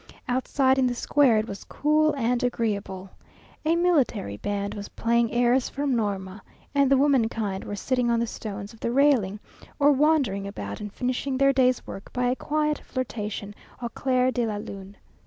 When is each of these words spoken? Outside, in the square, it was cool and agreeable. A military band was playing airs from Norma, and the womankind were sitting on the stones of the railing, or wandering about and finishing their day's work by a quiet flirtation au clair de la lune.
Outside, 0.27 0.79
in 0.79 0.87
the 0.87 0.95
square, 0.95 1.37
it 1.37 1.47
was 1.47 1.63
cool 1.65 2.15
and 2.15 2.41
agreeable. 2.43 3.11
A 3.63 3.75
military 3.75 4.35
band 4.37 4.73
was 4.73 4.89
playing 4.89 5.31
airs 5.31 5.69
from 5.69 5.95
Norma, 5.95 6.41
and 6.73 6.89
the 6.89 6.97
womankind 6.97 7.63
were 7.63 7.75
sitting 7.75 8.09
on 8.09 8.19
the 8.19 8.25
stones 8.25 8.73
of 8.73 8.79
the 8.79 8.89
railing, 8.91 9.39
or 9.77 9.91
wandering 9.91 10.47
about 10.47 10.79
and 10.81 10.91
finishing 10.91 11.37
their 11.37 11.53
day's 11.53 11.85
work 11.85 12.11
by 12.13 12.31
a 12.31 12.35
quiet 12.35 12.79
flirtation 12.79 13.53
au 13.79 13.89
clair 13.89 14.31
de 14.31 14.47
la 14.47 14.57
lune. 14.57 14.97